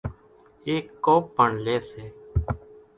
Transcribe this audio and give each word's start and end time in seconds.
ايڪ 0.67 0.85
ڪوپ 1.05 1.23
پڻ 1.35 1.49
لئي 1.65 1.77
سي۔ 1.89 2.03